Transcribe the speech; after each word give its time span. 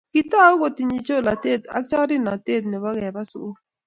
Kitoku 0.13 0.55
kotinyei 0.61 1.05
cholatet 1.07 1.61
ak 1.75 1.83
chorirenet 1.89 2.45
nebo 2.69 2.87
keba 2.99 3.21
sugul 3.31 3.57